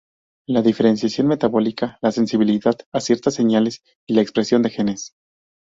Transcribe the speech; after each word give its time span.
La 0.47 0.63
diferenciación 0.63 1.27
metabólica, 1.27 1.99
la 2.01 2.11
sensibilidad 2.11 2.73
a 2.91 2.99
ciertas 3.01 3.35
señales 3.35 3.83
y 4.07 4.15
la 4.15 4.23
expresión 4.23 4.63
de 4.63 4.71
genes. 4.71 5.13